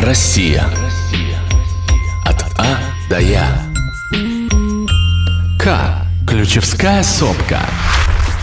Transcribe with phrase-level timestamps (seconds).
[0.00, 0.64] Россия.
[2.24, 2.78] От А
[3.10, 3.46] до Я.
[5.58, 6.06] К.
[6.26, 7.60] Ключевская сопка.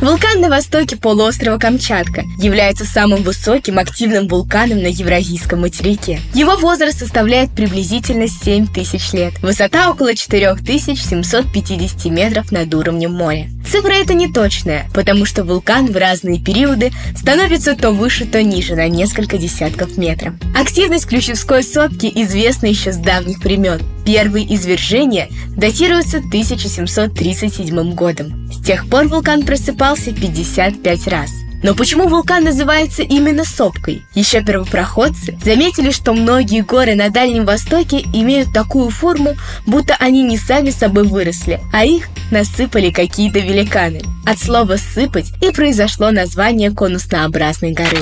[0.00, 6.20] Вулкан на востоке полуострова Камчатка является самым высоким активным вулканом на Евразийском материке.
[6.32, 9.34] Его возраст составляет приблизительно 7 тысяч лет.
[9.42, 13.48] Высота около 4750 метров над уровнем моря.
[13.70, 18.88] Цифра эта неточная, потому что вулкан в разные периоды становится то выше, то ниже на
[18.88, 20.34] несколько десятков метров.
[20.54, 23.80] Активность Ключевской сопки известна еще с давних времен.
[24.04, 28.50] Первые извержения датируются 1737 годом.
[28.52, 31.30] С тех пор вулкан просыпался 55 раз.
[31.62, 34.02] Но почему вулкан называется именно сопкой?
[34.14, 39.34] Еще первопроходцы заметили, что многие горы на Дальнем Востоке имеют такую форму,
[39.66, 44.02] будто они не сами собой выросли, а их насыпали какие-то великаны.
[44.26, 47.98] От слова «сыпать» и произошло название конуснообразной горы.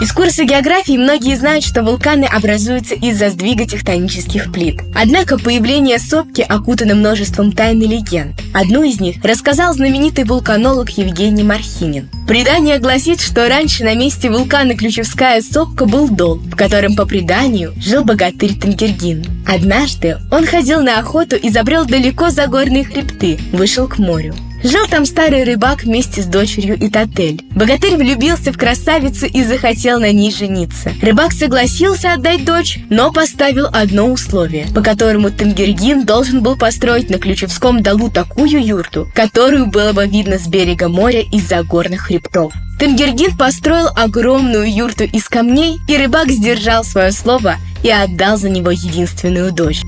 [0.00, 4.80] Из курса географии многие знают, что вулканы образуются из-за сдвига тектонических плит.
[4.94, 8.34] Однако появление сопки окутано множеством тайн и легенд.
[8.52, 12.10] Одну из них рассказал знаменитый вулканолог Евгений Мархинин.
[12.26, 17.72] Предание гласит, что раньше на месте вулкана Ключевская сопка был дол, в котором, по преданию,
[17.76, 19.24] жил богатырь Тангергин.
[19.46, 24.34] Однажды он ходил на охоту и забрел далеко за горные хребты, вышел к морю.
[24.64, 27.44] Жил там старый рыбак вместе с дочерью Итатель.
[27.50, 30.90] Богатырь влюбился в красавицу и захотел на ней жениться.
[31.02, 37.18] Рыбак согласился отдать дочь, но поставил одно условие, по которому Тенгергин должен был построить на
[37.18, 42.54] Ключевском долу такую юрту, которую было бы видно с берега моря из-за горных хребтов.
[42.80, 48.70] Тенгергин построил огромную юрту из камней, и рыбак сдержал свое слово и отдал за него
[48.70, 49.82] единственную дочь.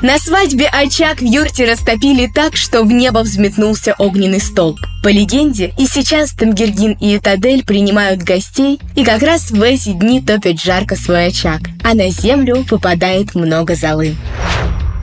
[0.00, 4.78] На свадьбе очаг в юрте растопили так, что в небо взметнулся огненный столб.
[5.02, 10.22] По легенде, и сейчас Тамгергин и Этадель принимают гостей, и как раз в эти дни
[10.22, 14.14] топят жарко свой очаг, а на землю выпадает много золы.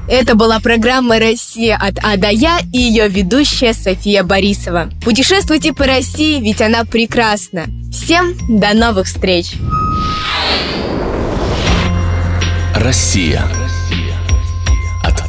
[0.07, 4.91] Это была программа «Россия от А до Я» и ее ведущая София Борисова.
[5.03, 7.65] Путешествуйте по России, ведь она прекрасна.
[7.91, 9.55] Всем до новых встреч!
[12.75, 13.43] Россия.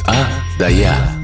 [0.06, 0.26] А
[0.58, 1.15] до Я.